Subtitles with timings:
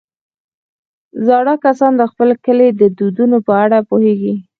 [1.25, 4.35] زاړه کسان د خپل کلي د دودونو په اړه پوهېږي